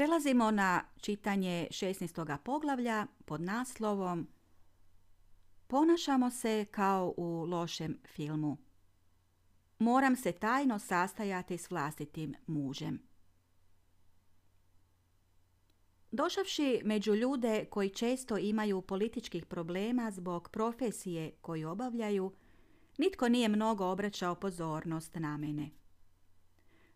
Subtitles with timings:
[0.00, 2.38] Prelazimo na čitanje 16.
[2.38, 4.28] poglavlja pod naslovom
[5.66, 8.56] Ponašamo se kao u lošem filmu.
[9.78, 13.02] Moram se tajno sastajati s vlastitim mužem.
[16.10, 22.32] Došavši među ljude koji često imaju političkih problema zbog profesije koju obavljaju,
[22.98, 25.79] nitko nije mnogo obraćao pozornost na mene.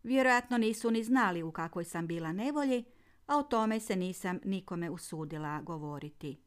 [0.05, 2.85] Vjerojatno nisu ni znali u kakvoj sam bila nevolji,
[3.27, 6.41] a o tome se nisam nikome usudila govoriti.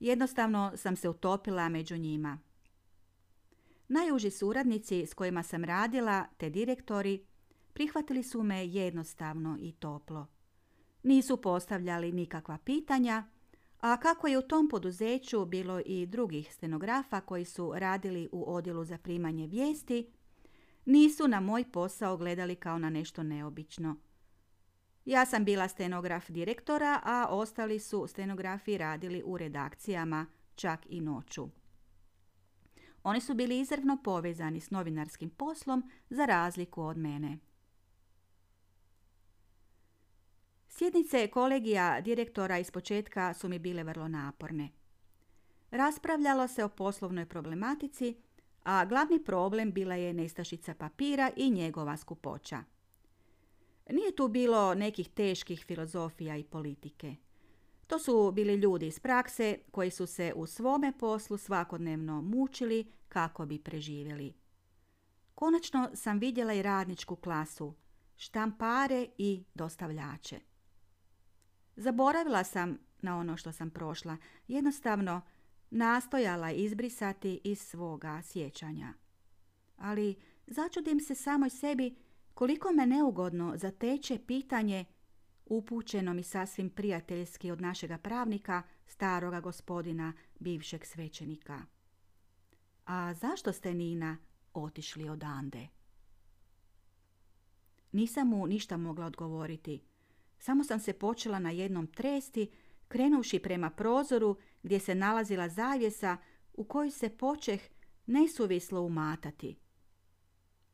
[0.00, 2.38] Jednostavno sam se utopila među njima.
[3.88, 7.26] Najuži suradnici s kojima sam radila, te direktori,
[7.72, 10.26] prihvatili su me jednostavno i toplo.
[11.02, 13.24] Nisu postavljali nikakva pitanja,
[13.80, 18.84] a kako je u tom poduzeću bilo i drugih stenografa koji su radili u odjelu
[18.84, 20.10] za primanje vijesti,
[20.84, 23.96] nisu na moj posao gledali kao na nešto neobično.
[25.04, 31.48] Ja sam bila stenograf direktora, a ostali su stenografi radili u redakcijama, čak i noću.
[33.02, 37.38] Oni su bili izravno povezani s novinarskim poslom za razliku od mene.
[40.68, 44.68] Sjednice kolegija direktora iz početka su mi bile vrlo naporne.
[45.70, 48.16] Raspravljalo se o poslovnoj problematici,
[48.64, 52.64] a glavni problem bila je nestašica papira i njegova skupoća.
[53.90, 57.16] Nije tu bilo nekih teških filozofija i politike.
[57.86, 63.46] To su bili ljudi iz prakse koji su se u svome poslu svakodnevno mučili kako
[63.46, 64.34] bi preživjeli.
[65.34, 67.74] Konačno sam vidjela i radničku klasu,
[68.16, 70.40] štampare i dostavljače.
[71.76, 74.16] Zaboravila sam na ono što sam prošla,
[74.48, 75.20] jednostavno
[75.74, 78.94] nastojala izbrisati iz svoga sjećanja.
[79.76, 80.14] Ali
[80.46, 81.94] začudim se samoj sebi
[82.34, 84.84] koliko me neugodno zateče pitanje
[85.46, 91.62] upućeno mi sasvim prijateljski od našega pravnika, staroga gospodina, bivšeg svećenika.
[92.86, 94.16] A zašto ste, Nina,
[94.54, 95.68] otišli odande?
[97.92, 99.82] Nisam mu ništa mogla odgovoriti.
[100.38, 102.50] Samo sam se počela na jednom tresti,
[102.88, 106.16] krenuvši prema prozoru gdje se nalazila zavjesa
[106.52, 107.60] u kojoj se počeh
[108.06, 109.56] nesuvislo umatati.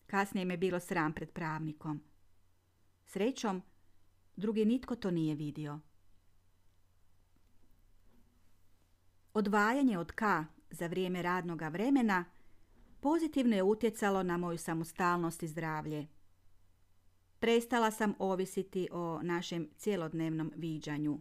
[0.07, 2.01] Kasnije me bilo sram pred pravnikom.
[3.07, 3.63] Srećom,
[4.37, 5.81] drugi nitko to nije vidio.
[9.35, 10.25] Odvajanje od K
[10.71, 12.25] za vrijeme radnoga vremena
[13.01, 16.07] pozitivno je utjecalo na moju samostalnost i zdravlje.
[17.39, 21.21] Prestala sam ovisiti o našem cjelodnevnom viđanju.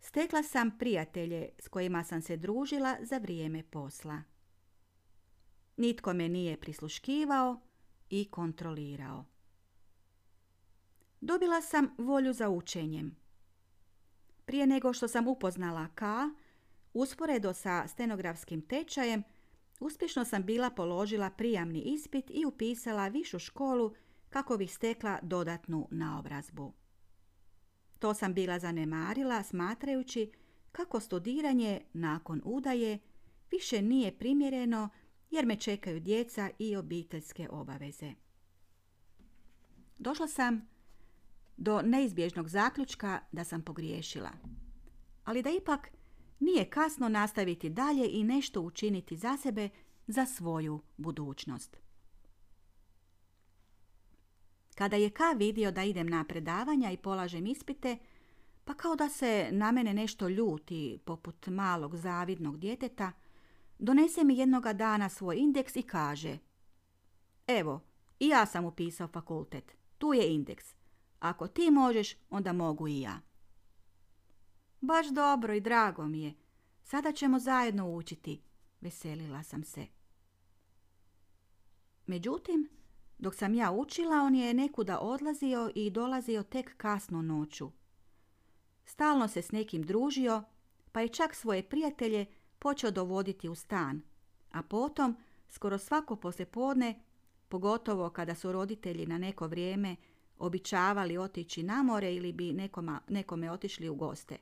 [0.00, 4.22] Stekla sam prijatelje s kojima sam se družila za vrijeme posla.
[5.76, 7.60] Nitko me nije prisluškivao
[8.10, 9.24] i kontrolirao.
[11.20, 13.16] Dobila sam volju za učenjem.
[14.44, 16.04] Prije nego što sam upoznala K,
[16.94, 19.22] usporedo sa stenografskim tečajem,
[19.80, 23.94] uspješno sam bila položila prijamni ispit i upisala višu školu
[24.28, 26.79] kako bih stekla dodatnu naobrazbu.
[28.00, 30.32] To sam bila zanemarila smatrajući
[30.72, 32.98] kako studiranje nakon udaje
[33.50, 34.88] više nije primjereno
[35.30, 38.12] jer me čekaju djeca i obiteljske obaveze.
[39.98, 40.68] Došla sam
[41.56, 44.30] do neizbježnog zaključka da sam pogriješila,
[45.24, 45.88] ali da ipak
[46.40, 49.68] nije kasno nastaviti dalje i nešto učiniti za sebe,
[50.06, 51.76] za svoju budućnost.
[54.80, 57.98] Kada je Ka vidio da idem na predavanja i polažem ispite,
[58.64, 63.12] pa kao da se na mene nešto ljuti, poput malog zavidnog djeteta,
[63.78, 66.38] donese mi jednoga dana svoj indeks i kaže
[67.46, 67.80] Evo,
[68.20, 69.76] i ja sam upisao fakultet.
[69.98, 70.74] Tu je indeks.
[71.18, 73.20] Ako ti možeš, onda mogu i ja.
[74.80, 76.34] Baš dobro i drago mi je.
[76.82, 78.42] Sada ćemo zajedno učiti.
[78.80, 79.86] Veselila sam se.
[82.06, 82.79] Međutim,
[83.20, 87.70] dok sam ja učila, on je nekuda odlazio i dolazio tek kasno noću.
[88.84, 90.42] Stalno se s nekim družio,
[90.92, 92.26] pa je čak svoje prijatelje
[92.58, 94.02] počeo dovoditi u stan,
[94.50, 95.16] a potom,
[95.48, 97.02] skoro svako poslijepodne,
[97.48, 99.96] pogotovo kada su roditelji na neko vrijeme
[100.38, 104.36] običavali otići na more ili bi nekoma, nekome otišli u goste.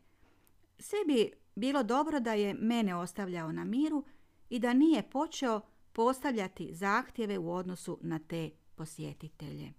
[0.78, 4.04] Sve bi bilo dobro da je mene ostavljao na miru
[4.50, 5.60] i da nije počeo
[5.92, 9.72] postavljati zahtjeve u odnosu na te posjetitelje.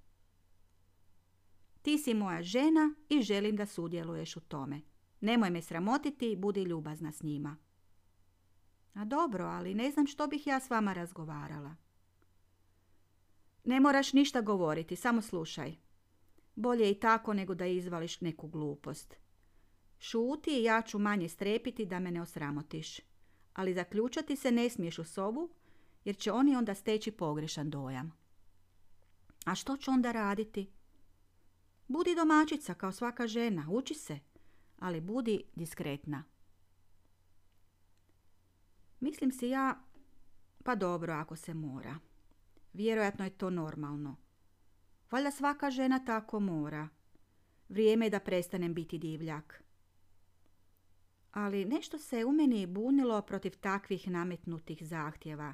[1.82, 4.82] Ti si moja žena i želim da sudjeluješ u tome.
[5.22, 7.58] Nemoj me sramotiti i budi ljubazna s njima.
[8.94, 11.76] A dobro, ali ne znam što bih ja s vama razgovarala.
[13.64, 15.76] Ne moraš ništa govoriti, samo slušaj.
[16.56, 19.16] Bolje i tako nego da izvališ neku glupost.
[20.00, 23.00] Šuti i ja ću manje strepiti da me ne osramotiš.
[23.54, 25.50] Ali zaključati se ne smiješ u sobu,
[26.06, 28.19] jer će oni onda steći pogrešan dojam.
[29.46, 30.72] A što ću onda raditi?
[31.88, 34.20] Budi domaćica kao svaka žena, uči se,
[34.80, 36.24] ali budi diskretna.
[39.00, 39.80] Mislim si ja,
[40.64, 42.00] pa dobro ako se mora.
[42.74, 44.16] Vjerojatno je to normalno.
[45.12, 46.88] Valjda svaka žena tako mora.
[47.70, 49.64] Vrijeme je da prestanem biti divljak.
[51.32, 55.54] Ali nešto se u meni bunilo protiv takvih nametnutih zahtjeva.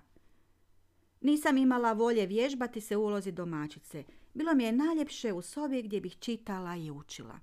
[1.26, 4.04] Nisam imala volje vježbati se ulozi domaćice.
[4.34, 7.40] Bilo mi je najljepše u sobi gdje bih čitala i učila.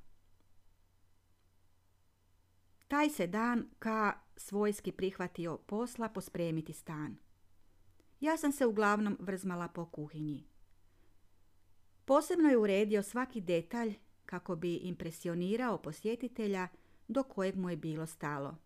[2.89, 7.17] Taj se dan ka svojski prihvatio posla pospremiti stan.
[8.21, 10.45] Ja sam se uglavnom vrzmala po kuhinji.
[12.05, 13.95] Posebno je uredio svaki detalj
[14.27, 16.69] kako bi impresionirao posjetitelja
[17.09, 18.57] do kojeg mu je bilo stalo.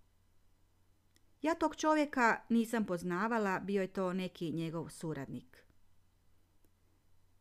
[1.42, 5.64] Ja tog čovjeka nisam poznavala, bio je to neki njegov suradnik.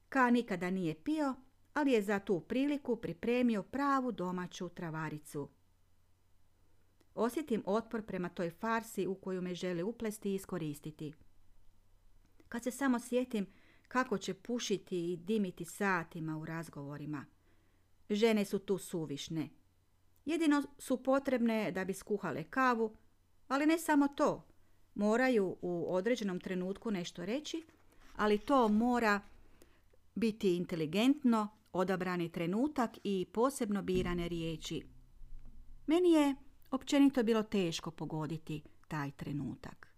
[0.09, 1.35] Ka nikada nije pio,
[1.73, 5.49] ali je za tu priliku pripremio pravu domaću travaricu.
[7.15, 11.13] Osjetim otpor prema toj farsi u koju me žele uplesti i iskoristiti.
[12.49, 13.47] Kad se samo sjetim
[13.87, 17.25] kako će pušiti i dimiti satima u razgovorima.
[18.09, 19.49] Žene su tu suvišne.
[20.25, 22.97] Jedino su potrebne da bi skuhale kavu,
[23.47, 24.43] ali ne samo to.
[24.95, 27.63] Moraju u određenom trenutku nešto reći,
[28.15, 29.19] ali to mora
[30.15, 34.83] biti inteligentno, odabrani trenutak i posebno birane riječi.
[35.87, 36.35] Meni je
[36.71, 39.95] općenito bilo teško pogoditi taj trenutak.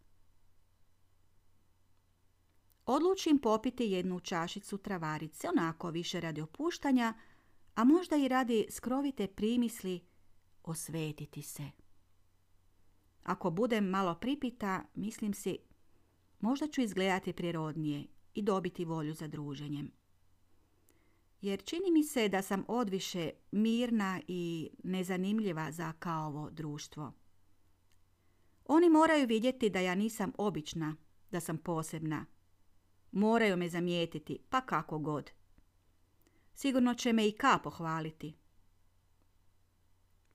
[2.85, 7.13] Odlučim popiti jednu čašicu travarice, onako više radi opuštanja,
[7.75, 10.01] a možda i radi skrovite primisli
[10.63, 11.71] osvetiti se.
[13.27, 15.57] Ako budem malo pripita, mislim si,
[16.39, 19.91] možda ću izgledati prirodnije i dobiti volju za druženjem.
[21.41, 27.13] Jer čini mi se da sam odviše mirna i nezanimljiva za kaovo društvo.
[28.65, 30.95] Oni moraju vidjeti da ja nisam obična,
[31.31, 32.25] da sam posebna.
[33.11, 35.31] Moraju me zamijetiti, pa kako god.
[36.53, 38.33] Sigurno će me i ka pohvaliti.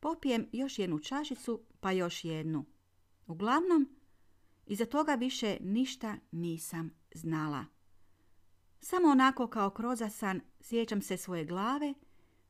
[0.01, 2.65] Popijem još jednu čašicu, pa još jednu.
[3.27, 3.89] Uglavnom,
[4.67, 7.65] iza toga više ništa nisam znala.
[8.81, 11.95] Samo onako kao krozasan sjećam se svoje glave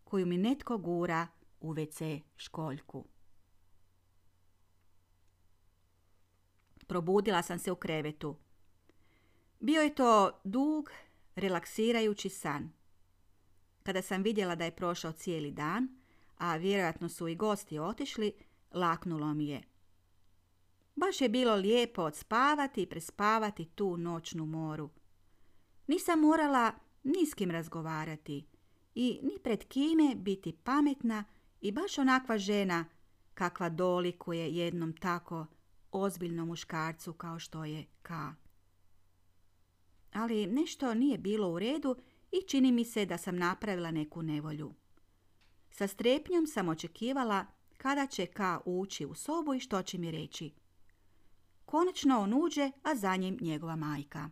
[0.04, 1.26] koju mi netko gura
[1.60, 3.04] u WC školjku.
[6.86, 8.36] Probudila sam se u krevetu.
[9.60, 10.90] Bio je to dug,
[11.34, 12.72] relaksirajući san.
[13.82, 15.88] Kada sam vidjela da je prošao cijeli dan,
[16.38, 18.32] a vjerojatno su i gosti otišli,
[18.72, 19.71] laknulo mi je.
[20.94, 24.90] Baš je bilo lijepo odspavati i prespavati tu noćnu moru.
[25.86, 26.72] Nisam morala
[27.02, 28.46] ni s kim razgovarati
[28.94, 31.24] i ni pred kime biti pametna
[31.60, 32.84] i baš onakva žena
[33.34, 35.46] kakva dolikuje jednom tako
[35.92, 38.10] ozbiljnom muškarcu kao što je K.
[40.12, 41.96] Ali nešto nije bilo u redu
[42.32, 44.74] i čini mi se da sam napravila neku nevolju.
[45.70, 50.61] Sa strepnjom sam očekivala kada će K ući u sobu i što će mi reći.
[51.72, 54.30] Konačno on uđe, a za njim njegova majka.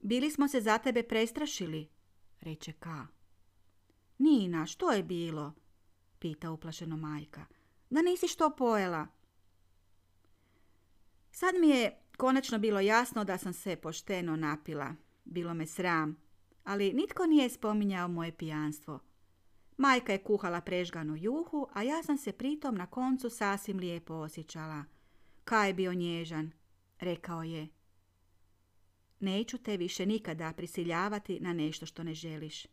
[0.00, 1.88] Bili smo se za tebe prestrašili,
[2.40, 3.06] reče Ka.
[4.18, 5.52] Nina, što je bilo?
[6.18, 7.44] pita uplašeno majka.
[7.90, 9.06] Da nisi što pojela?
[11.30, 14.94] Sad mi je konačno bilo jasno da sam se pošteno napila.
[15.24, 16.16] Bilo me sram,
[16.64, 18.98] ali nitko nije spominjao moje pijanstvo.
[19.76, 24.84] Majka je kuhala prežganu juhu, a ja sam se pritom na koncu sasvim lijepo osjećala.
[25.44, 26.52] Kaj je bio nježan,
[26.98, 27.68] rekao je.
[29.20, 32.66] Neću te više nikada prisiljavati na nešto što ne želiš.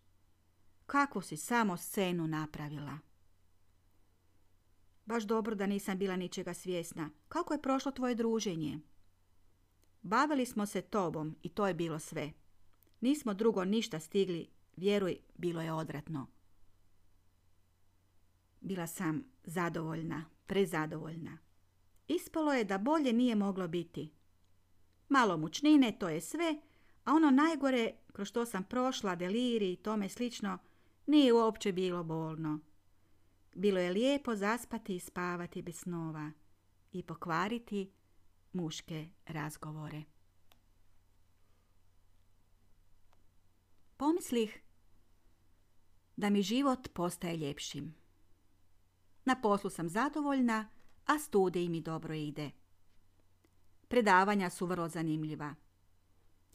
[0.85, 2.97] Kako si samo scenu napravila?
[5.05, 7.09] Baš dobro da nisam bila ničega svjesna.
[7.27, 8.79] Kako je prošlo tvoje druženje?
[10.01, 12.31] Bavili smo se tobom i to je bilo sve.
[13.01, 14.47] Nismo drugo ništa stigli,
[14.77, 16.27] vjeruj, bilo je odvratno.
[18.61, 21.38] Bila sam zadovoljna, prezadovoljna.
[22.10, 24.12] Ispalo je da bolje nije moglo biti.
[25.10, 26.62] Malo mučnine, to je sve,
[27.04, 30.58] a ono najgore kroz što sam prošla, deliri i tome slično,
[31.06, 32.60] nije uopće bilo bolno.
[33.56, 36.32] Bilo je lijepo zaspati i spavati bez snova
[36.92, 37.92] i pokvariti
[38.54, 40.04] muške razgovore.
[43.98, 44.62] Pomislih
[46.16, 47.96] da mi život postaje ljepšim.
[49.25, 50.70] Na poslu sam zadovoljna,
[51.10, 52.51] a studij mi dobro ide.
[53.88, 55.56] Predavanja su vrlo zanimljiva.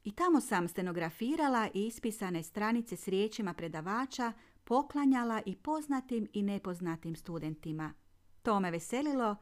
[0.04, 4.32] I tamo sam stenografirala i ispisane stranice s riječima predavača
[4.64, 7.92] poklanjala i poznatim i nepoznatim studentima.
[8.42, 9.36] To me veselilo,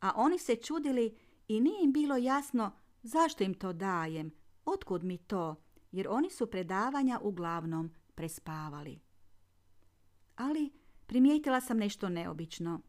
[0.00, 1.16] a oni se čudili
[1.48, 2.72] i nije im bilo jasno
[3.02, 4.30] zašto im to dajem,
[4.64, 5.56] otkud mi to,
[5.92, 9.00] jer oni su predavanja uglavnom prespavali.
[10.36, 10.70] Ali
[11.06, 12.80] primijetila sam nešto neobično.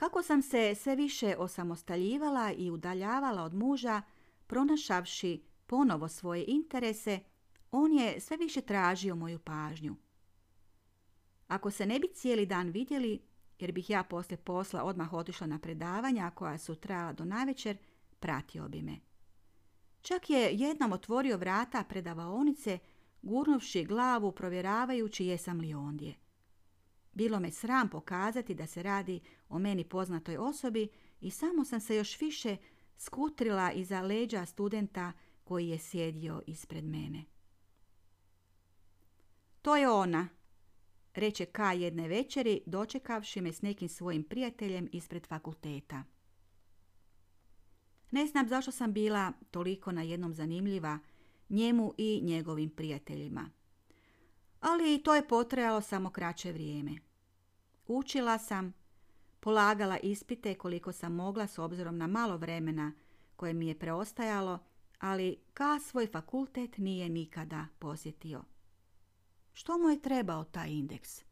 [0.00, 4.02] Kako sam se sve više osamostaljivala i udaljavala od muža,
[4.46, 7.20] pronašavši ponovo svoje interese,
[7.70, 9.96] on je sve više tražio moju pažnju.
[11.48, 13.22] Ako se ne bi cijeli dan vidjeli,
[13.58, 17.76] jer bih ja poslije posla odmah otišla na predavanja koja su trajala do navečer,
[18.20, 18.96] pratio bi me.
[20.02, 22.78] Čak je jednom otvorio vrata predavaonice,
[23.22, 26.14] gurnuvši glavu provjeravajući jesam li ondje.
[27.12, 30.88] Bilo me sram pokazati da se radi o meni poznatoj osobi
[31.20, 32.56] i samo sam se još više
[32.96, 35.12] skutrila iza leđa studenta
[35.44, 37.24] koji je sjedio ispred mene.
[39.62, 40.28] To je ona,
[41.14, 46.04] reče K jedne večeri, dočekavši me s nekim svojim prijateljem ispred fakulteta.
[48.10, 50.98] Ne znam zašto sam bila toliko na jednom zanimljiva
[51.48, 53.50] njemu i njegovim prijateljima.
[54.60, 56.96] Ali to je potrajalo samo kraće vrijeme.
[57.86, 58.72] Učila sam,
[59.40, 62.92] polagala ispite koliko sam mogla s obzirom na malo vremena
[63.36, 64.58] koje mi je preostajalo,
[64.98, 68.42] ali ka svoj fakultet nije nikada posjetio.
[69.52, 71.24] Što mu je trebao taj indeks?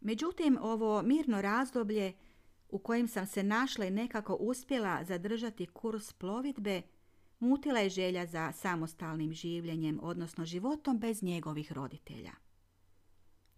[0.00, 2.12] Međutim, ovo mirno razdoblje
[2.68, 6.82] u kojem sam se našla i nekako uspjela zadržati kurs plovidbe,
[7.42, 12.32] mutila je želja za samostalnim življenjem, odnosno životom bez njegovih roditelja.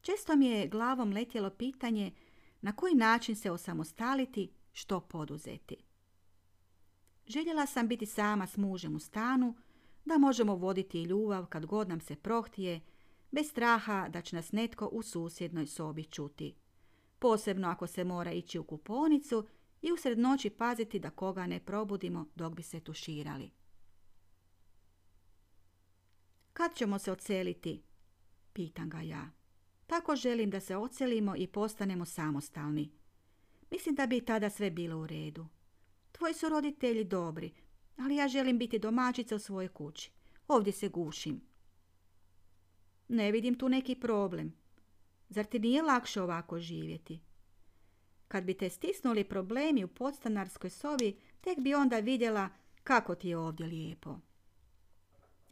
[0.00, 2.12] Često mi je glavom letjelo pitanje
[2.61, 5.76] na koji način se osamostaliti, što poduzeti.
[7.26, 9.57] Željela sam biti sama s mužem u stanu,
[10.05, 12.81] da možemo voditi ljubav kad god nam se prohtije,
[13.31, 16.55] bez straha da će nas netko u susjednoj sobi čuti.
[17.19, 19.47] Posebno ako se mora ići u kuponicu
[19.83, 23.50] i usred noći paziti da koga ne probudimo dok bi se tuširali.
[26.55, 27.83] Kad ćemo se oceliti?
[28.53, 29.31] Pitam ga ja.
[29.87, 32.91] Tako želim da se ocelimo i postanemo samostalni.
[33.71, 35.47] Mislim da bi tada sve bilo u redu.
[36.13, 37.53] Tvoji su roditelji dobri,
[37.97, 40.11] ali ja želim biti domaćica u svojoj kući.
[40.49, 41.41] Ovdje se gušim.
[43.09, 44.55] Ne vidim tu neki problem.
[45.29, 47.21] Zar ti nije lakše ovako živjeti?
[48.29, 52.49] Kad bi te stisnuli problemi u podstanarskoj sobi, tek bi onda vidjela
[52.85, 54.19] kako ti je ovdje lijepo.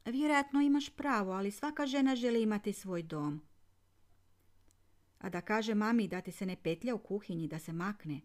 [0.05, 3.41] Vjerojatno imaš pravo, ali svaka žena želi imati svoj dom.
[5.19, 8.21] A da kaže mami da ti se ne petlja u kuhinji, da se makne.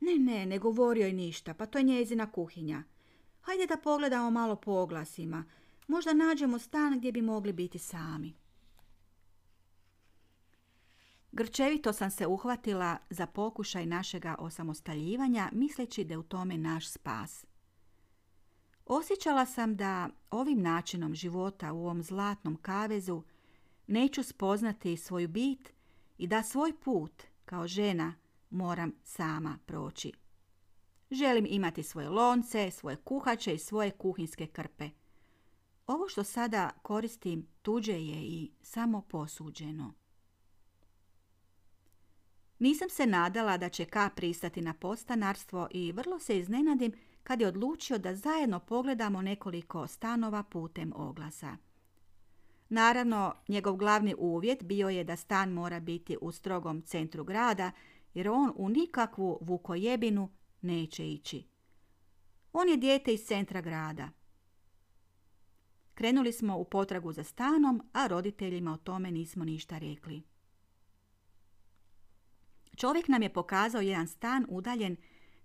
[0.00, 2.82] Ne, ne, ne govorio je ništa, pa to je njezina kuhinja.
[3.40, 5.44] Hajde da pogledamo malo po oglasima.
[5.86, 8.34] Možda nađemo stan gdje bi mogli biti sami.
[11.32, 17.46] Grčevito sam se uhvatila za pokušaj našega osamostaljivanja, misleći da je u tome naš spas.
[18.92, 23.22] Osjećala sam da ovim načinom života u ovom zlatnom kavezu
[23.86, 25.72] neću spoznati svoju bit
[26.18, 28.14] i da svoj put kao žena
[28.50, 30.12] moram sama proći.
[31.10, 34.90] Želim imati svoje lonce, svoje kuhače i svoje kuhinske krpe.
[35.86, 39.94] Ovo što sada koristim tuđe je i samo posuđeno.
[42.58, 47.46] Nisam se nadala da će K pristati na postanarstvo i vrlo se iznenadim kad je
[47.46, 51.56] odlučio da zajedno pogledamo nekoliko stanova putem oglasa.
[52.68, 57.70] Naravno, njegov glavni uvjet bio je da stan mora biti u strogom centru grada,
[58.14, 60.28] jer on u nikakvu vukojebinu
[60.60, 61.46] neće ići.
[62.52, 64.08] On je dijete iz centra grada.
[65.94, 70.22] Krenuli smo u potragu za stanom, a roditeljima o tome nismo ništa rekli.
[72.76, 74.96] Čovjek nam je pokazao jedan stan udaljen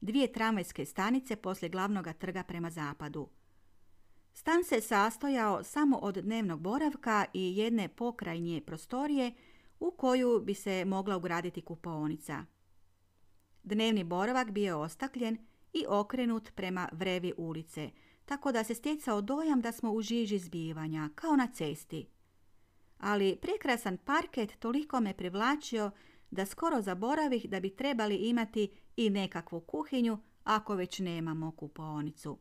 [0.05, 3.29] dvije tramvajske stanice poslije glavnog trga prema zapadu.
[4.33, 9.33] Stan se sastojao samo od dnevnog boravka i jedne pokrajnje prostorije
[9.79, 12.45] u koju bi se mogla ugraditi kupaonica.
[13.63, 15.37] Dnevni boravak bio je ostakljen
[15.73, 17.89] i okrenut prema vrevi ulice,
[18.25, 22.07] tako da se stjecao dojam da smo u žiži zbivanja, kao na cesti.
[22.97, 25.91] Ali prekrasan parket toliko me privlačio
[26.31, 32.37] da skoro zaboravih da bi trebali imati i nekakvu kuhinju ako već nemamo kupaonicu.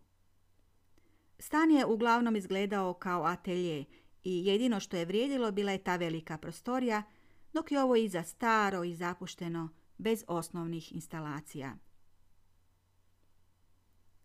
[1.38, 3.84] Stan je uglavnom izgledao kao atelje
[4.24, 7.02] i jedino što je vrijedilo bila je ta velika prostorija,
[7.52, 9.68] dok je ovo iza staro i zapušteno,
[9.98, 11.76] bez osnovnih instalacija.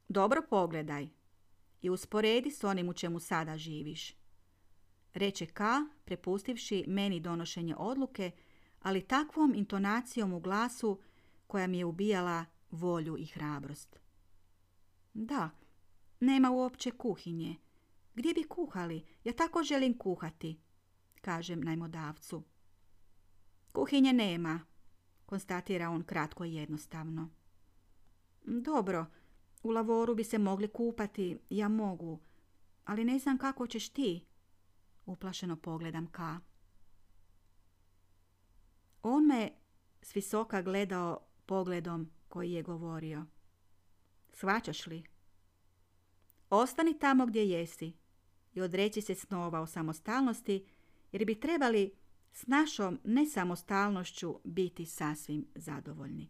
[0.07, 1.07] Dobro pogledaj
[1.81, 4.15] i usporedi s onim u čemu sada živiš.
[5.13, 5.63] Reče K,
[6.05, 8.31] prepustivši meni donošenje odluke,
[8.81, 10.99] ali takvom intonacijom u glasu
[11.49, 13.99] koja mi je ubijala volju i hrabrost.
[15.13, 15.49] Da,
[16.19, 17.55] nema uopće kuhinje.
[18.15, 19.05] Gdje bi kuhali?
[19.23, 20.59] Ja tako želim kuhati,
[21.21, 22.43] kažem najmodavcu.
[23.73, 24.59] Kuhinje nema,
[25.25, 27.29] konstatira on kratko i jednostavno.
[28.43, 29.05] Dobro,
[29.63, 32.19] u lavoru bi se mogli kupati, ja mogu,
[32.85, 34.25] ali ne znam kako ćeš ti.
[35.05, 36.39] Uplašeno pogledam ka.
[39.03, 39.51] On me
[40.01, 43.25] s visoka gledao pogledom koji je govorio.
[44.33, 45.03] Svačaš li?
[46.49, 47.93] Ostani tamo gdje jesi
[48.53, 50.65] i odreći se snova o samostalnosti
[51.11, 51.91] jer bi trebali
[52.33, 56.29] s našom nesamostalnošću biti sasvim zadovoljni.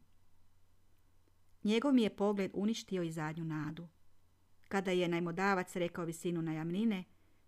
[1.63, 3.88] Njegov mi je pogled uništio i zadnju nadu.
[4.67, 7.03] Kada je najmodavac rekao visinu najamnine,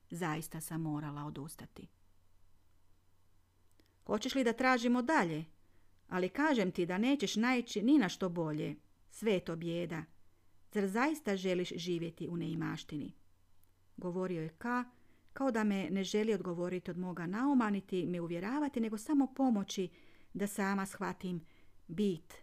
[0.10, 1.88] zaista sam morala odustati.
[4.06, 5.46] Hoćeš li da tražimo dalje?
[6.12, 8.76] Ali kažem ti da nećeš naići ni na što bolje.
[9.10, 10.04] Sve je to bijeda.
[10.72, 13.14] Zar zaista želiš živjeti u neimaštini?
[13.98, 14.84] Govorio je Ka,
[15.34, 19.90] kao da me ne želi odgovoriti od moga nauma, niti me uvjeravati, nego samo pomoći
[20.34, 21.42] da sama shvatim
[21.88, 22.34] bit,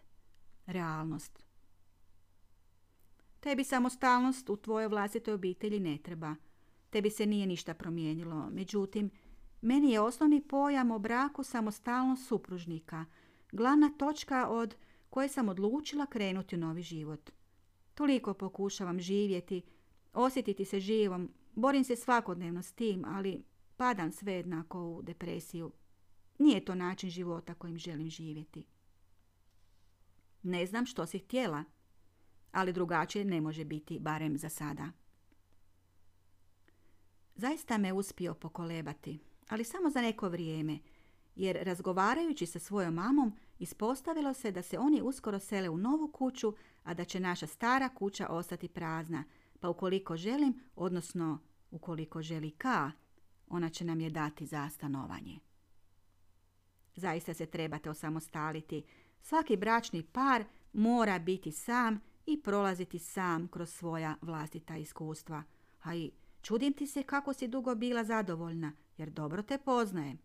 [0.65, 1.43] realnost.
[3.39, 6.35] Tebi samostalnost u tvojoj vlastitoj obitelji ne treba.
[6.89, 8.49] Tebi se nije ništa promijenilo.
[8.49, 9.09] Međutim,
[9.61, 13.05] meni je osnovni pojam o braku samostalnost supružnika,
[13.51, 14.75] glavna točka od
[15.09, 17.29] koje sam odlučila krenuti u novi život.
[17.93, 19.61] Toliko pokušavam živjeti,
[20.13, 23.43] osjetiti se živom, borim se svakodnevno s tim, ali
[23.77, 25.71] padam sve jednako u depresiju.
[26.37, 28.65] Nije to način života kojim želim živjeti.
[30.43, 31.63] Ne znam što si htjela,
[32.51, 34.91] ali drugačije ne može biti, barem za sada.
[37.35, 39.19] Zaista me uspio pokolebati,
[39.49, 40.79] ali samo za neko vrijeme,
[41.35, 46.53] jer razgovarajući sa svojom mamom ispostavilo se da se oni uskoro sele u novu kuću,
[46.83, 49.23] a da će naša stara kuća ostati prazna,
[49.59, 51.39] pa ukoliko želim, odnosno
[51.71, 52.91] ukoliko želi ka,
[53.47, 55.39] ona će nam je dati za stanovanje.
[56.95, 58.83] Zaista se trebate osamostaliti.
[59.21, 60.43] Svaki bračni par
[60.73, 65.43] mora biti sam i prolaziti sam kroz svoja vlastita iskustva.
[65.81, 70.19] A i čudim ti se kako si dugo bila zadovoljna, jer dobro te poznajem.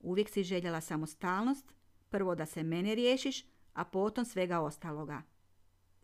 [0.00, 1.75] Uvijek si željela samostalnost,
[2.08, 5.22] prvo da se mene riješiš, a potom svega ostaloga.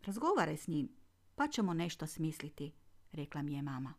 [0.05, 0.89] Razgovaraj s njim,
[1.35, 2.71] pa ćemo nešto smisliti,
[3.11, 3.93] rekla mi je mama.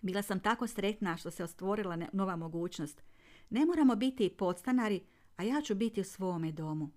[0.00, 3.02] Bila sam tako sretna što se ostvorila nova mogućnost.
[3.50, 5.00] Ne moramo biti podstanari,
[5.36, 6.90] a ja ću biti u svome domu.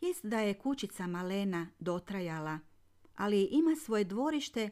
[0.00, 2.58] Jest da je kućica malena dotrajala,
[3.16, 4.70] ali ima svoje dvorište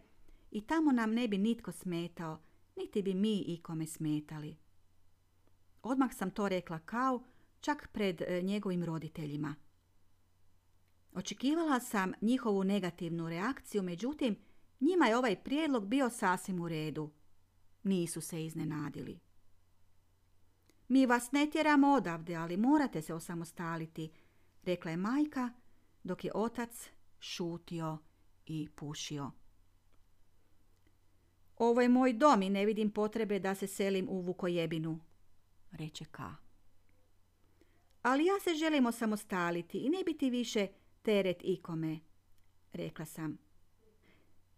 [0.50, 2.40] i tamo nam ne bi nitko smetao,
[2.76, 4.56] niti bi mi ikome smetali.
[5.86, 7.22] Odmah sam to rekla kao,
[7.60, 9.54] čak pred e, njegovim roditeljima.
[11.12, 14.36] Očekivala sam njihovu negativnu reakciju, međutim,
[14.80, 17.10] njima je ovaj prijedlog bio sasvim u redu.
[17.82, 19.18] Nisu se iznenadili.
[20.88, 24.10] Mi vas ne tjeramo odavde, ali morate se osamostaliti,
[24.62, 25.50] rekla je majka,
[26.04, 26.88] dok je otac
[27.20, 27.98] šutio
[28.46, 29.30] i pušio.
[31.56, 35.00] Ovo je moj dom i ne vidim potrebe da se selim u Vukojebinu,
[35.70, 36.34] reče Ka.
[38.02, 40.66] Ali ja se želim osamostaliti i ne biti više
[41.02, 41.98] teret ikome,
[42.72, 43.38] rekla sam.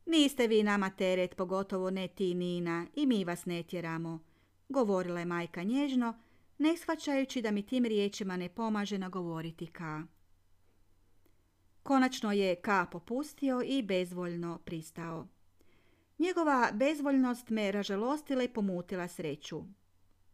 [0.06, 4.18] Niste vi nama teret, pogotovo ne ti Nina, i mi vas ne tjeramo,
[4.68, 6.18] govorila je majka nježno,
[6.58, 10.02] ne shvaćajući da mi tim riječima ne pomaže nagovoriti Ka.
[11.82, 15.26] Konačno je Ka popustio i bezvoljno pristao.
[16.18, 19.64] Njegova bezvoljnost me ražalostila i pomutila sreću.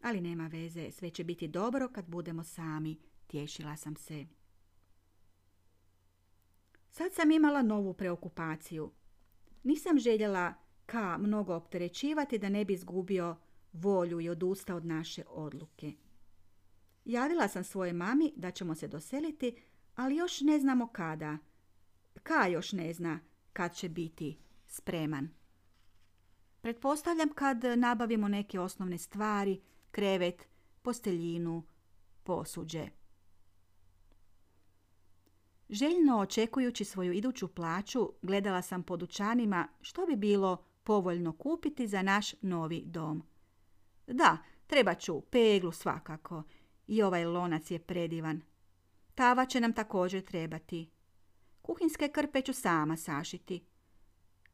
[0.05, 4.27] Ali nema veze, sve će biti dobro kad budemo sami, tješila sam se.
[6.90, 8.93] Sad sam imala novu preokupaciju.
[9.62, 10.55] Nisam željela
[10.87, 13.37] Ka mnogo opterećivati da ne bi izgubio
[13.73, 15.93] volju i odustao od naše odluke.
[17.05, 19.57] Javila sam svoje mami da ćemo se doseliti,
[19.95, 21.38] ali još ne znamo kada.
[22.23, 23.21] Ka još ne zna
[23.53, 25.29] kad će biti spreman.
[26.61, 29.61] Pretpostavljam kad nabavimo neke osnovne stvari,
[29.95, 30.49] krevet,
[30.83, 31.63] posteljinu,
[32.25, 32.89] posuđe.
[35.69, 42.03] Željno očekujući svoju iduću plaću, gledala sam po dućanima što bi bilo povoljno kupiti za
[42.03, 43.23] naš novi dom.
[44.07, 46.43] Da, treba ću peglu svakako.
[46.87, 48.41] I ovaj lonac je predivan.
[49.15, 50.91] Tava će nam također trebati.
[51.63, 53.67] Kuhinske krpe ću sama sašiti.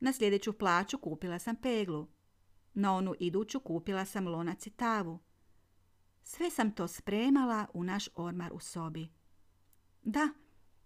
[0.00, 2.06] Na sljedeću plaću kupila sam peglu.
[2.74, 5.18] Na onu iduću kupila sam lonac i tavu.
[6.22, 9.08] Sve sam to spremala u naš ormar u sobi.
[10.02, 10.28] Da,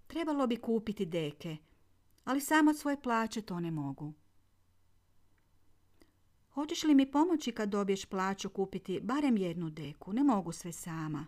[0.06, 1.56] trebalo bi kupiti deke,
[2.24, 4.12] ali samo od svoje plaće to ne mogu.
[6.54, 10.12] Hoćeš li mi pomoći kad dobiješ plaću kupiti barem jednu deku?
[10.12, 11.26] Ne mogu sve sama.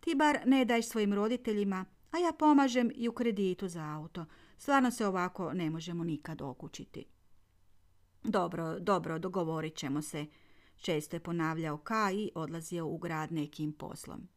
[0.00, 4.24] Ti bar ne dajš svojim roditeljima, a ja pomažem i u kreditu za auto.
[4.58, 7.04] Stvarno se ovako ne možemo nikad okućiti.
[8.24, 10.26] Dobro, dobro, dogovorit ćemo se.
[10.76, 14.28] Često je ponavljao Ka i odlazio u grad nekim poslom.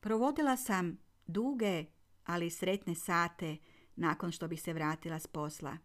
[0.00, 1.84] Provodila sam duge,
[2.24, 3.56] ali sretne sate
[3.96, 5.78] nakon što bih se vratila s posla.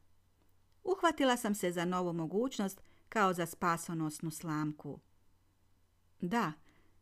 [0.84, 5.00] Uhvatila sam se za novu mogućnost kao za spasonosnu slamku.
[6.22, 6.54] Da,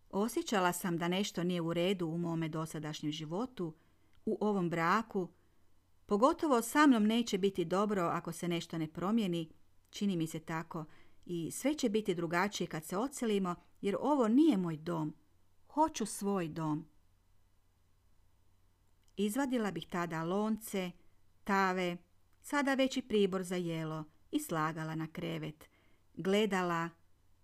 [0.10, 3.76] osjećala sam da nešto nije u redu u mome dosadašnjem životu,
[4.26, 5.30] u ovom braku,
[6.06, 9.50] pogotovo sa mnom neće biti dobro ako se nešto ne promijeni,
[9.98, 10.86] čini mi se tako,
[11.26, 15.16] i sve će biti drugačije kad se ocelimo, jer ovo nije moj dom.
[15.68, 16.86] Hoću svoj dom.
[19.16, 20.92] Izvadila bih tada lonce,
[21.44, 21.98] tave,
[22.42, 25.70] sada već i pribor za jelo i slagala na krevet.
[26.14, 26.90] Gledala,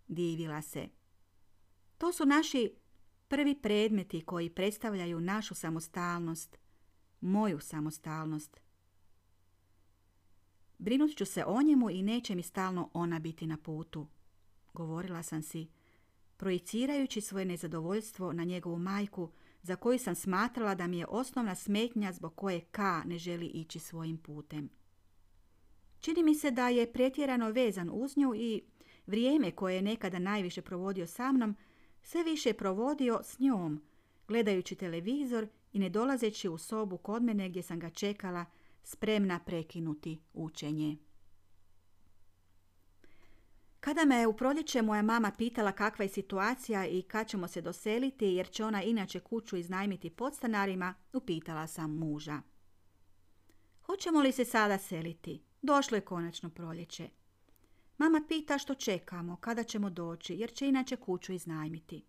[0.08, 0.90] divila se.
[1.98, 2.72] To su naši
[3.28, 6.58] prvi predmeti koji predstavljaju našu samostalnost,
[7.22, 8.63] moju samostalnost.
[10.78, 14.08] Brinut ću se o njemu i neće mi stalno ona biti na putu.
[14.74, 15.68] Govorila sam si,
[16.38, 19.32] projicirajući svoje nezadovoljstvo na njegovu majku,
[19.62, 23.80] za koju sam smatrala da mi je osnovna smetnja zbog koje K ne želi ići
[23.80, 24.70] svojim putem.
[26.00, 28.62] Čini mi se da je pretjerano vezan uz nju i
[29.08, 31.56] vrijeme koje je nekada najviše provodio sa mnom,
[32.02, 33.82] sve više provodio s njom,
[34.28, 38.46] gledajući televizor i ne dolazeći u sobu kod mene gdje sam ga čekala,
[38.84, 40.98] spremna prekinuti učenje.
[43.80, 48.26] Kada me u proljeće moja mama pitala kakva je situacija i kad ćemo se doseliti,
[48.26, 52.42] jer će ona inače kuću iznajmiti podstanarima, upitala sam muža.
[53.82, 55.44] Hoćemo li se sada seliti?
[55.62, 57.10] Došlo je konačno proljeće.
[57.98, 62.06] Mama pita što čekamo, kada ćemo doći, jer će inače kuću iznajmiti.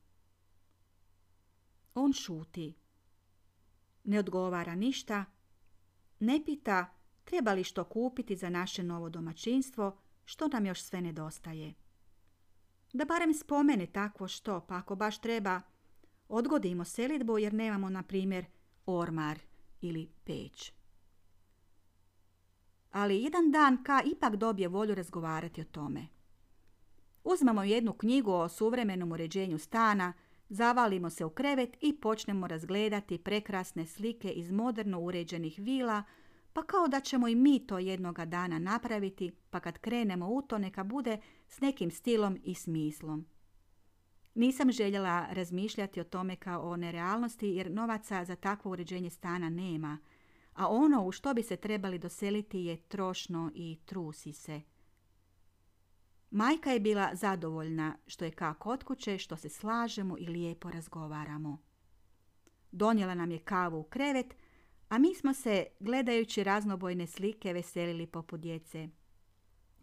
[1.94, 2.74] On šuti.
[4.04, 5.24] Ne odgovara ništa.
[6.20, 6.86] Ne pita
[7.24, 11.74] treba li što kupiti za naše novo domaćinstvo, što nam još sve nedostaje.
[12.92, 15.60] Da barem spomene takvo što, pa ako baš treba,
[16.28, 18.44] odgodimo selitbu jer nemamo, na primjer,
[18.86, 19.38] ormar
[19.80, 20.72] ili peć.
[22.90, 26.06] Ali jedan dan Ka ipak dobije volju razgovarati o tome.
[27.24, 30.12] Uzmemo jednu knjigu o suvremenom uređenju stana,
[30.48, 36.02] zavalimo se u krevet i počnemo razgledati prekrasne slike iz moderno uređenih vila
[36.54, 40.58] pa kao da ćemo i mi to jednoga dana napraviti, pa kad krenemo u to
[40.58, 43.26] neka bude s nekim stilom i smislom.
[44.34, 49.98] Nisam željela razmišljati o tome kao o nerealnosti jer novaca za takvo uređenje stana nema,
[50.54, 54.60] a ono u što bi se trebali doseliti je trošno i trusi se.
[56.34, 61.58] Majka je bila zadovoljna što je kao kod kuće, što se slažemo i lijepo razgovaramo.
[62.72, 64.34] Donijela nam je kavu u krevet,
[64.88, 68.88] a mi smo se, gledajući raznobojne slike, veselili poput djece.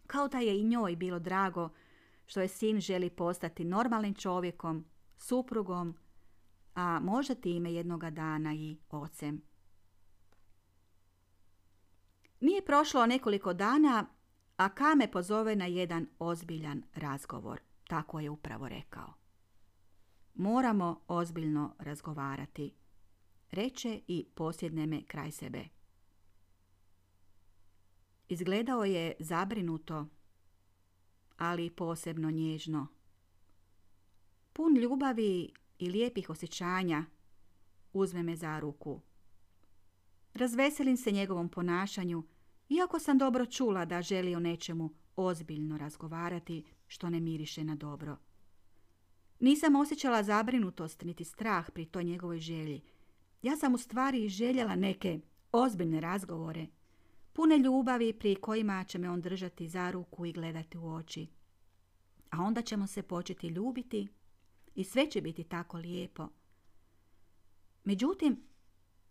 [0.06, 1.68] Kao da je i njoj bilo drago
[2.26, 4.84] što je sin želi postati normalnim čovjekom,
[5.18, 5.96] suprugom,
[6.74, 9.42] a možda time jednoga dana i ocem.
[12.40, 14.06] Nije prošlo nekoliko dana,
[14.62, 17.60] a Kame pozove na jedan ozbiljan razgovor.
[17.88, 19.14] Tako je upravo rekao.
[20.34, 22.74] Moramo ozbiljno razgovarati
[23.50, 25.64] reče i posjedne me kraj sebe.
[28.28, 30.06] Izgledao je zabrinuto,
[31.36, 32.86] ali posebno nježno.
[34.52, 37.04] Pun ljubavi i lijepih osjećanja
[37.92, 39.00] uzme me za ruku.
[40.34, 42.22] Razveselim se njegovom ponašanju,
[42.72, 48.16] iako sam dobro čula da želi o nečemu ozbiljno razgovarati, što ne miriše na dobro.
[49.40, 52.82] Nisam osjećala zabrinutost niti strah pri toj njegovoj želji,
[53.42, 55.20] ja sam u stvari željela neke
[55.52, 56.66] ozbiljne razgovore,
[57.32, 61.26] pune ljubavi pri kojima će me on držati za ruku i gledati u oči.
[62.30, 64.08] A onda ćemo se početi ljubiti
[64.74, 66.28] i sve će biti tako lijepo.
[67.84, 68.42] Međutim,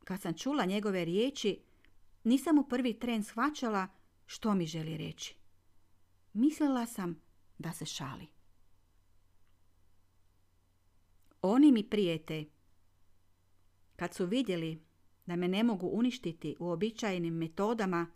[0.04, 1.60] kad sam čula njegove riječi,
[2.24, 3.88] nisam u prvi tren shvaćala
[4.26, 5.36] Što mi želi reći?
[6.34, 7.22] Mislila sam
[7.58, 8.28] da se šali.
[11.42, 12.46] Oni mi prijete.
[13.96, 14.84] Kad su vidjeli
[15.26, 18.08] da me ne mogu uništiti uobičajenim metodama,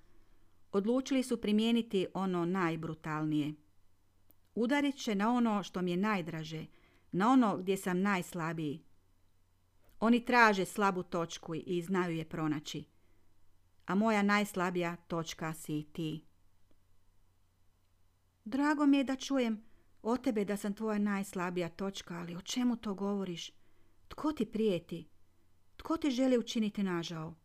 [0.72, 3.54] odlučili su primijeniti ono najbrutalnije.
[4.56, 6.66] Udarit će na ono što mi je najdraže,
[7.12, 8.84] na ono gdje sam najslabiji.
[10.00, 12.84] Oni traže slabu točku i znaju je pronaći.
[13.86, 16.26] A moja najslabija točka si ti.
[18.46, 19.64] Drago mi je da čujem
[20.02, 23.52] o tebe da sam tvoja najslabija točka, ali o čemu to govoriš?
[24.08, 25.08] Tko ti prijeti?
[25.78, 27.36] Tko ti želi učiniti nažao?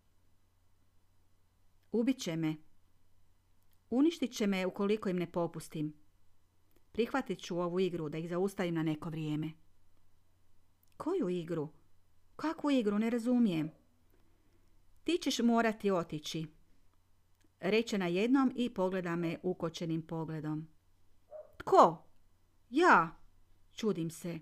[1.93, 2.57] Ubit će me.
[3.91, 5.95] Uništit će me ukoliko im ne popustim.
[6.93, 9.51] Prihvatit ću ovu igru da ih zaustavim na neko vrijeme.
[10.97, 11.69] Koju igru?
[12.37, 12.99] Kakvu igru?
[12.99, 13.71] Ne razumijem.
[15.11, 16.47] Ti ćeš morati otići.
[17.61, 20.69] Reče na jednom i pogleda me ukočenim pogledom.
[21.57, 22.05] Tko?
[22.69, 23.17] Ja.
[23.73, 24.39] Čudim se.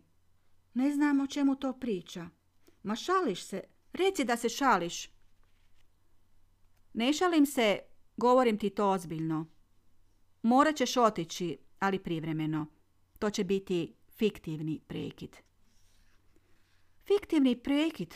[0.75, 2.29] Ne znam o čemu to priča.
[2.83, 3.63] Ma šališ se.
[3.93, 5.11] Reci da se šališ.
[6.93, 7.79] Ne šalim se,
[8.17, 9.47] govorim ti to ozbiljno.
[10.43, 12.67] Morat ćeš otići, ali privremeno.
[13.19, 15.37] To će biti fiktivni prekid.
[17.07, 18.15] Fiktivni prekid?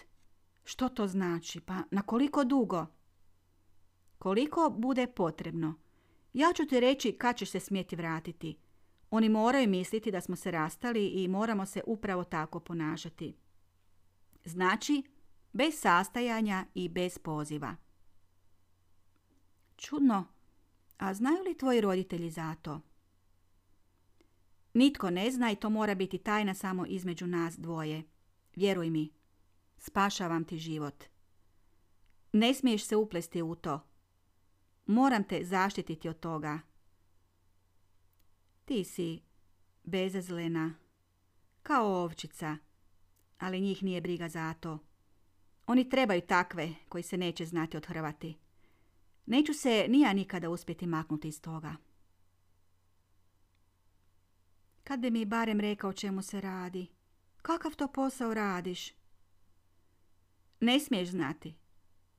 [0.64, 1.61] Što to znači?
[1.61, 2.87] Pa na koliko dugo?
[4.18, 5.75] Koliko bude potrebno.
[6.33, 8.59] Ja ću ti reći kad ćeš se smjeti vratiti.
[9.11, 13.37] Oni moraju misliti da smo se rastali i moramo se upravo tako ponašati.
[14.44, 15.03] Znači,
[15.53, 17.77] bez sastajanja i bez poziva.
[19.77, 20.25] Čudno,
[20.98, 22.81] a znaju li tvoji roditelji za to?
[24.75, 28.03] Nitko ne zna i to mora biti tajna samo između nas dvoje.
[28.57, 29.12] Vjeruj mi,
[29.83, 31.05] spašavam ti život.
[32.33, 33.81] Ne smiješ se uplesti u to.
[34.87, 36.61] Moram te zaštititi od toga.
[38.64, 39.21] Ti si
[39.83, 40.75] bezazlena,
[41.62, 42.57] kao ovčica,
[43.38, 44.79] ali njih nije briga za to.
[45.66, 48.38] Oni trebaju takve koji se neće znati odhrvati.
[49.27, 51.77] Neću se nija nikada uspjeti maknuti iz toga.
[54.85, 56.87] Kad bi mi barem rekao čemu se radi.
[57.42, 59.02] Kakav to posao radiš?
[60.62, 61.55] Ne smiješ znati.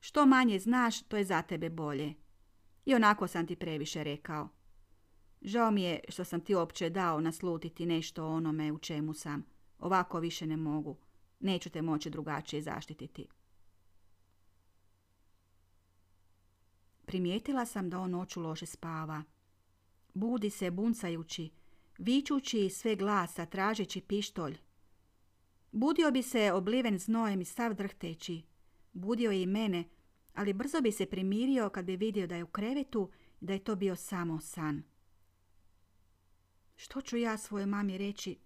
[0.00, 2.14] Što manje znaš, to je za tebe bolje.
[2.84, 4.48] I onako sam ti previše rekao.
[5.42, 9.44] Žao mi je što sam ti opće dao naslutiti nešto onome u čemu sam.
[9.78, 10.96] Ovako više ne mogu.
[11.40, 13.28] Neću te moći drugačije zaštititi.
[17.04, 19.22] Primijetila sam da on noću loše spava.
[20.14, 21.50] Budi se buncajući,
[21.98, 24.58] vičući sve glasa, tražeći pištolj.
[25.74, 28.42] Budio bi se obliven znojem i stav drhteći.
[28.92, 29.84] Budio je i mene,
[30.34, 33.10] ali brzo bi se primirio kad bi vidio da je u krevetu
[33.40, 34.82] i da je to bio samo san.
[36.76, 38.38] Što ću ja svojoj mami reći?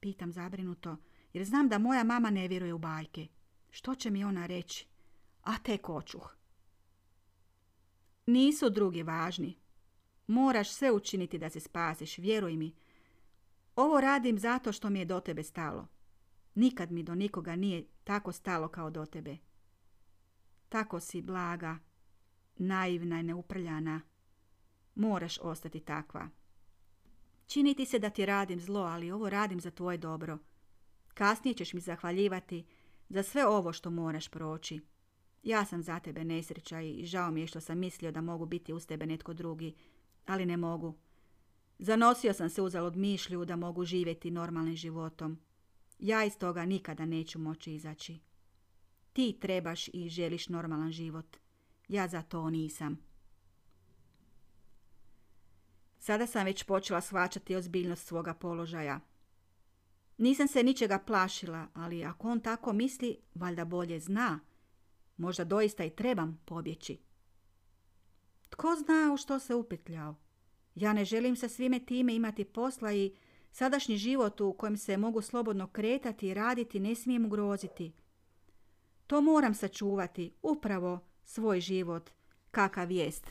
[0.00, 0.96] Pitam zabrinuto,
[1.32, 3.26] jer znam da moja mama ne vjeruje u bajke.
[3.70, 4.86] Što će mi ona reći?
[5.42, 6.36] A tek očuh.
[8.26, 9.58] Nisu drugi važni.
[10.26, 12.74] Moraš sve učiniti da se spasiš, vjeruj mi.
[13.76, 15.88] Ovo radim zato što mi je do tebe stalo.
[16.54, 19.36] Nikad mi do nikoga nije tako stalo kao do tebe.
[20.68, 21.78] Tako si blaga,
[22.56, 24.00] naivna i neuprljana.
[24.94, 26.28] Moraš ostati takva.
[27.46, 30.38] Čini ti se da ti radim zlo, ali ovo radim za tvoje dobro.
[31.14, 32.64] Kasnije ćeš mi zahvaljivati
[33.08, 34.80] za sve ovo što moraš proći.
[35.42, 38.72] Ja sam za tebe nesreća i žao mi je što sam mislio da mogu biti
[38.72, 39.74] uz tebe netko drugi,
[40.26, 40.98] ali ne mogu.
[41.78, 45.38] Zanosio sam se uzalud mišlju da mogu živjeti normalnim životom.
[45.98, 48.18] Ja iz toga nikada neću moći izaći.
[49.12, 51.36] Ti trebaš i želiš normalan život.
[51.88, 52.98] Ja za to nisam.
[55.98, 59.00] Sada sam već počela shvaćati ozbiljnost svoga položaja.
[60.18, 64.40] Nisam se ničega plašila, ali ako on tako misli, valjda bolje zna.
[65.16, 66.98] Možda doista i trebam pobjeći.
[68.48, 70.14] Tko zna u što se upetljao?
[70.74, 73.14] Ja ne želim sa svime time imati posla i
[73.52, 77.92] sadašnji život u kojem se mogu slobodno kretati i raditi ne smijem ugroziti.
[79.06, 82.10] To moram sačuvati, upravo svoj život,
[82.50, 83.26] kakav jest,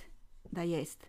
[0.51, 1.07] da jest.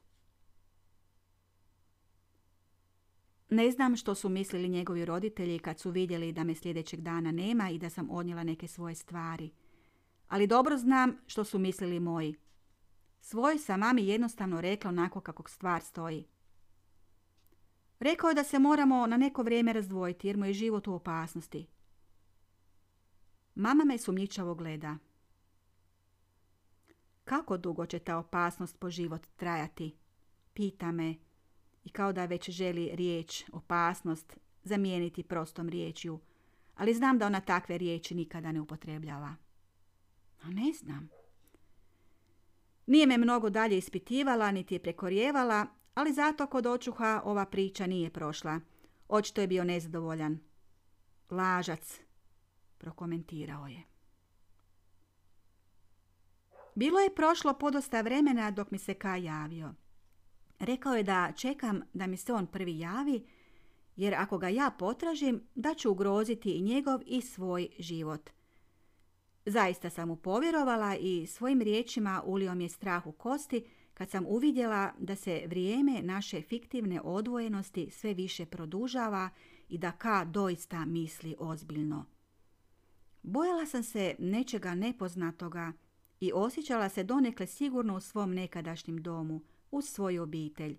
[3.50, 7.70] Ne znam što su mislili njegovi roditelji kad su vidjeli da me sljedećeg dana nema
[7.70, 9.50] i da sam odnijela neke svoje stvari.
[10.28, 12.34] Ali dobro znam što su mislili moji.
[13.20, 16.26] Svoj sam mami jednostavno rekla onako kako stvar stoji.
[18.02, 21.66] Rekao je da se moramo na neko vrijeme razdvojiti jer mu je život u opasnosti.
[23.54, 24.98] Mama me sumnjičavo gleda.
[27.24, 29.96] Kako dugo će ta opasnost po život trajati?
[30.54, 31.14] Pita me
[31.84, 36.20] i kao da već želi riječ, opasnost, zamijeniti prostom riječju,
[36.74, 39.34] ali znam da ona takve riječi nikada ne upotrebljava.
[40.42, 41.08] A ne znam.
[42.86, 48.10] Nije me mnogo dalje ispitivala, niti je prekorjevala, ali zato kod očuha ova priča nije
[48.10, 48.60] prošla.
[49.08, 50.38] Očito je bio nezadovoljan.
[51.30, 52.00] Lažac,
[52.78, 53.82] prokomentirao je.
[56.74, 59.74] Bilo je prošlo podosta vremena dok mi se Ka javio.
[60.58, 63.26] Rekao je da čekam da mi se on prvi javi,
[63.96, 68.30] jer ako ga ja potražim, da ću ugroziti i njegov i svoj život.
[69.46, 74.26] Zaista sam mu povjerovala i svojim riječima ulio mi je strah u kosti kad sam
[74.26, 79.30] uvidjela da se vrijeme naše fiktivne odvojenosti sve više produžava
[79.68, 82.04] i da Ka doista misli ozbiljno.
[83.22, 85.72] Bojala sam se nečega nepoznatoga
[86.20, 90.78] i osjećala se donekle sigurno u svom nekadašnjem domu, uz svoju obitelj.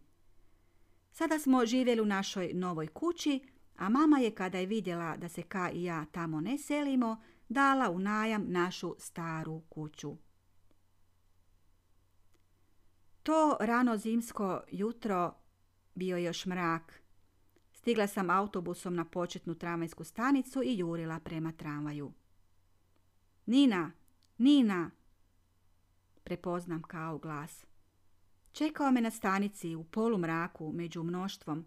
[1.11, 3.39] Sada smo živjeli u našoj novoj kući,
[3.75, 7.89] a mama je kada je vidjela da se Ka i ja tamo ne selimo, dala
[7.89, 10.17] u najam našu staru kuću.
[13.23, 15.35] To rano zimsko jutro
[15.95, 17.01] bio još mrak.
[17.73, 22.11] Stigla sam autobusom na početnu tramvajsku stanicu i jurila prema tramvaju.
[23.45, 23.91] Nina,
[24.37, 24.91] Nina,
[26.23, 27.65] prepoznam kao glas.
[28.51, 31.65] Čekao me na stanici u polumraku među mnoštvom.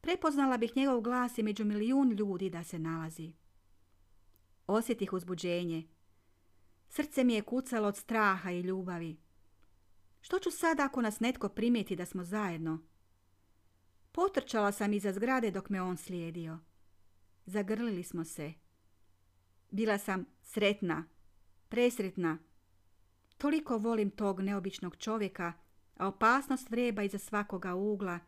[0.00, 3.32] Prepoznala bih njegov glas i među milijun ljudi da se nalazi.
[4.66, 5.86] Osjetih uzbuđenje.
[6.88, 9.16] Srce mi je kucalo od straha i ljubavi.
[10.20, 12.78] Što ću sad ako nas netko primijeti da smo zajedno?
[14.12, 16.58] Potrčala sam iza zgrade dok me on slijedio.
[17.46, 18.52] Zagrlili smo se.
[19.70, 21.04] Bila sam sretna,
[21.68, 22.38] presretna.
[23.38, 25.52] Toliko volim tog neobičnog čovjeka,
[25.96, 28.18] a opasnost vreba iza svakoga ugla,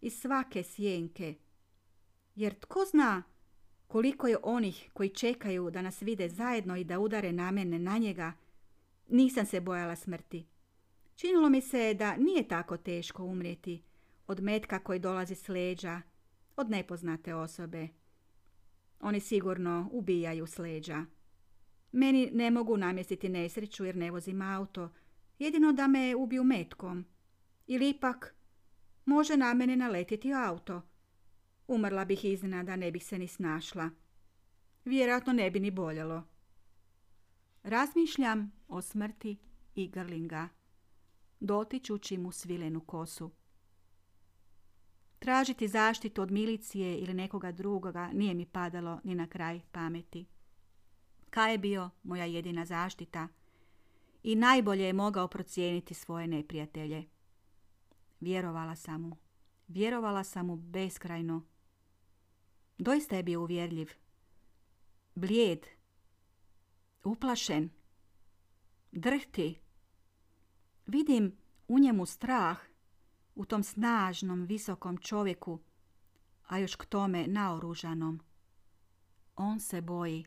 [0.00, 1.34] i svake sjenke.
[2.34, 3.22] Jer tko zna
[3.86, 7.98] koliko je onih koji čekaju da nas vide zajedno i da udare na mene na
[7.98, 8.32] njega,
[9.08, 10.46] nisam se bojala smrti.
[11.18, 13.82] Činilo mi se da nije tako teško umrijeti
[14.26, 16.02] od metka koji dolazi s leđa,
[16.56, 17.88] od nepoznate osobe.
[19.00, 21.04] Oni sigurno ubijaju s leđa.
[21.92, 24.90] Meni ne mogu namjestiti nesreću jer ne vozim auto,
[25.38, 27.04] jedino da me ubiju metkom.
[27.66, 28.34] Ili ipak
[29.04, 30.82] može na mene naletiti auto.
[31.68, 33.90] Umrla bih iznenada, ne bih se ni snašla.
[34.84, 36.22] Vjerojatno ne bi ni boljelo.
[37.62, 39.36] Razmišljam o smrti
[39.74, 40.57] i grlinga
[41.40, 43.30] dotičući mu svilenu kosu.
[45.18, 50.26] Tražiti zaštitu od milicije ili nekoga drugoga nije mi padalo ni na kraj pameti.
[51.30, 53.28] Kaj je bio moja jedina zaštita
[54.22, 57.04] i najbolje je mogao procijeniti svoje neprijatelje.
[58.20, 59.16] Vjerovala sam mu.
[59.68, 61.42] Vjerovala sam mu beskrajno.
[62.78, 63.90] Doista je bio uvjerljiv.
[65.14, 65.66] Blijed.
[67.04, 67.70] Uplašen.
[68.92, 69.67] Drhti.
[70.88, 71.36] Vidim
[71.68, 72.58] u njemu strah,
[73.34, 75.60] u tom snažnom, visokom čovjeku,
[76.46, 78.20] a još k tome naoružanom.
[79.36, 80.24] On se boji.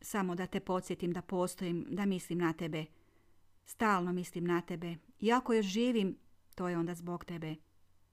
[0.00, 2.86] Samo da te podsjetim da postojim, da mislim na tebe.
[3.64, 4.96] Stalno mislim na tebe.
[5.20, 6.18] I ako još živim,
[6.54, 7.56] to je onda zbog tebe.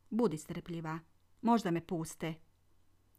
[0.10, 1.00] Budi strpljiva.
[1.42, 2.34] Možda me puste.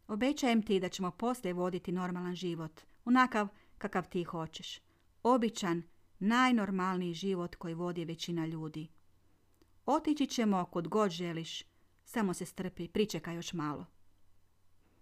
[0.07, 2.81] Obećajem ti da ćemo poslije voditi normalan život.
[3.05, 4.79] Onakav kakav ti hoćeš.
[5.23, 5.83] Običan,
[6.19, 8.87] najnormalniji život koji vodi većina ljudi.
[9.85, 11.63] Otići ćemo kod god želiš,
[12.05, 13.85] samo se strpi, pričekaj još malo.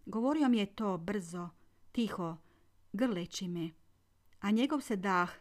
[0.05, 1.49] Govorio mi je to brzo,
[1.91, 2.37] tiho,
[2.93, 3.69] grleći me,
[4.39, 5.31] a njegov se dah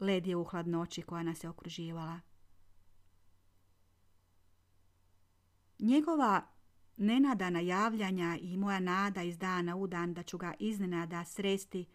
[0.00, 2.20] ledio u hladnoći koja nas je okruživala.
[5.78, 6.42] Njegova
[6.96, 11.86] nenadana javljanja i moja nada iz dana u dan da ću ga iznenada sresti,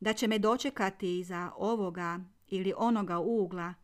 [0.00, 2.20] da će me dočekati iza ovoga
[2.52, 3.74] ili onoga ugla,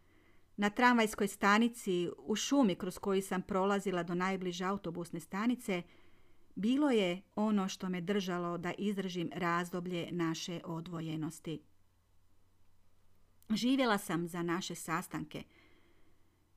[0.56, 5.82] na tramvajskoj stanici, u šumi kroz koju sam prolazila do najbliže autobusne stanice,
[6.54, 11.60] bilo je ono što me držalo da izdržim razdoblje naše odvojenosti.
[13.50, 15.42] Živjela sam za naše sastanke.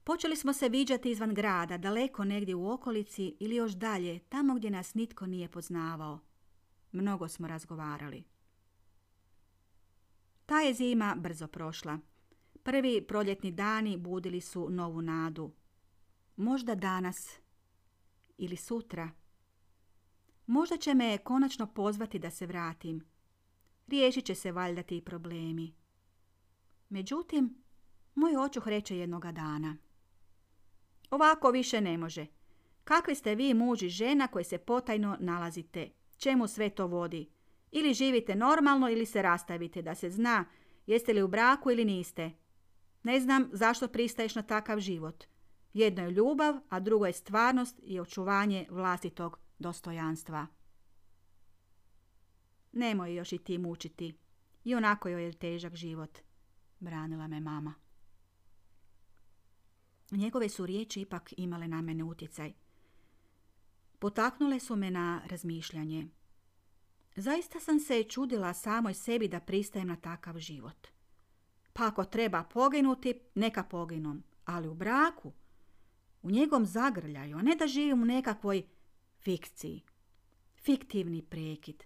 [0.03, 4.69] Počeli smo se viđati izvan grada, daleko negdje u okolici ili još dalje, tamo gdje
[4.69, 6.19] nas nitko nije poznavao.
[6.91, 8.23] Mnogo smo razgovarali.
[10.51, 11.99] Ta je zima brzo prošla.
[12.63, 15.51] Prvi proljetni dani budili su novu nadu.
[16.35, 17.39] Možda danas
[18.37, 19.09] ili sutra.
[20.45, 23.05] Možda će me konačno pozvati da se vratim.
[23.87, 25.73] Riješit će se valjda ti problemi.
[26.89, 27.63] Međutim,
[28.15, 29.77] Moj očuh reče jednoga dana.
[31.11, 32.25] Ovako više ne može.
[32.83, 35.89] Kakvi ste vi muž i žena koji se potajno nalazite?
[36.17, 37.29] Čemu sve to vodi?
[37.71, 40.45] Ili živite normalno ili se rastavite da se zna
[40.87, 42.31] jeste li u braku ili niste.
[43.03, 45.23] Ne znam zašto pristaješ na takav život.
[45.73, 50.47] Jedno je ljubav, a drugo je stvarnost i očuvanje vlastitog dostojanstva.
[52.71, 54.17] Nemoj još i ti mučiti.
[54.63, 56.19] I onako joj je težak život.
[56.79, 57.73] Branila me mama.
[60.11, 62.53] Njegove su riječi ipak imale na mene utjecaj.
[63.99, 66.07] Potaknule su me na razmišljanje.
[67.15, 70.87] Zaista sam se čudila samoj sebi da pristajem na takav život.
[71.73, 74.23] Pa ako treba poginuti, neka poginom.
[74.45, 75.31] Ali u braku,
[76.21, 78.63] u njegom zagrljaju, a ne da živim u nekakvoj
[79.19, 79.81] fikciji.
[80.55, 81.83] Fiktivni prekid.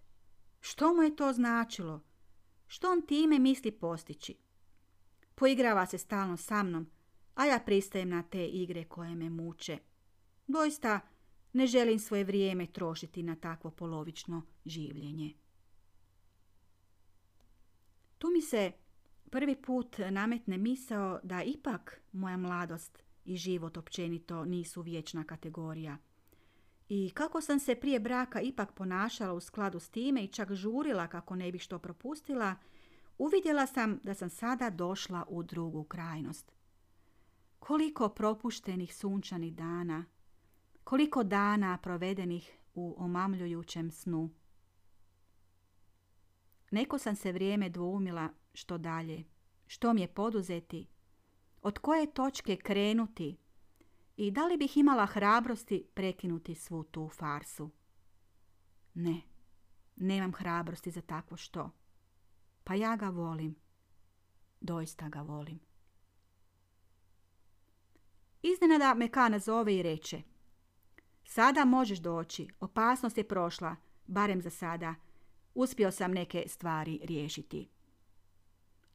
[0.62, 2.02] Što mu je to značilo?
[2.68, 4.36] Što on time misli postići?
[5.36, 6.88] Poigrava se stalno sa mnom,
[7.36, 9.78] a ja pristajem na te igre koje me muče.
[10.48, 11.00] Doista
[11.56, 15.34] ne želim svoje vrijeme trošiti na takvo polovično življenje.
[18.18, 18.72] Tu mi se
[19.30, 25.98] prvi put nametne misao da ipak moja mladost i život općenito nisu vječna kategorija.
[26.90, 31.08] I kako sam se prije braka ipak ponašala u skladu s time i čak žurila
[31.08, 32.56] kako ne bi što propustila,
[33.18, 36.52] uvidjela sam da sam sada došla u drugu krajnost.
[37.60, 40.06] Koliko propuštenih sunčanih dana,
[40.86, 44.30] koliko dana provedenih u omamljujućem snu.
[46.72, 49.24] Neko sam se vrijeme dvoumila što dalje,
[49.68, 50.88] što mi je poduzeti,
[51.62, 53.38] od koje točke krenuti
[54.18, 57.72] i da li bih imala hrabrosti prekinuti svu tu farsu.
[58.94, 59.22] Ne,
[59.96, 61.72] nemam hrabrosti za takvo što.
[62.64, 63.56] Pa ja ga volim.
[64.62, 65.60] Doista ga volim.
[68.42, 70.35] Iznenada me Kana zove i reče.
[71.26, 73.76] Sada možeš doći, opasnost je prošla,
[74.08, 74.96] barem za sada.
[75.56, 77.70] Uspio sam neke stvari riješiti.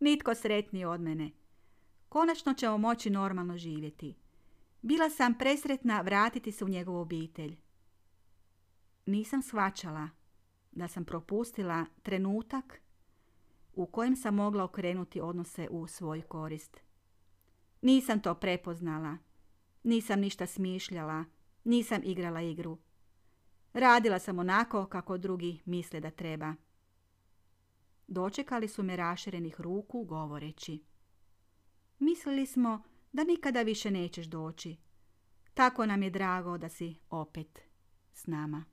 [0.00, 1.30] Nitko sretniji od mene.
[2.08, 4.16] Konačno ćemo moći normalno živjeti.
[4.82, 7.56] Bila sam presretna vratiti se u njegovu obitelj.
[9.06, 10.08] Nisam shvaćala
[10.72, 12.80] da sam propustila trenutak
[13.72, 16.80] u kojem sam mogla okrenuti odnose u svoj korist.
[17.82, 19.16] Nisam to prepoznala.
[19.82, 21.24] Nisam ništa smišljala.
[21.64, 22.78] Nisam igrala igru.
[23.72, 26.54] Radila sam onako kako drugi misle da treba.
[28.06, 30.84] Dočekali su me raširenih ruku govoreći.
[31.98, 32.82] Mislili smo
[33.12, 34.76] da nikada više nećeš doći.
[35.54, 37.62] Tako nam je drago da si opet
[38.12, 38.64] s nama.